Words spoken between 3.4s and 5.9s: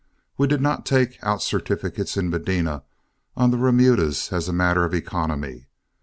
the remudas as a matter of economy.